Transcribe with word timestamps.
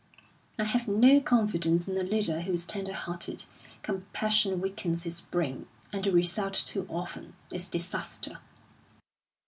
I 0.57 0.63
have 0.63 0.87
no 0.87 1.21
confidence 1.21 1.87
in 1.87 1.95
a 1.95 2.01
leader 2.01 2.41
who 2.41 2.51
is 2.53 2.65
tender 2.65 2.91
hearted. 2.91 3.45
Compassion 3.83 4.59
weakens 4.59 5.03
his 5.03 5.21
brain, 5.21 5.67
and 5.93 6.03
the 6.03 6.11
result, 6.11 6.55
too 6.55 6.87
often, 6.89 7.35
is 7.51 7.69
disaster." 7.69 8.39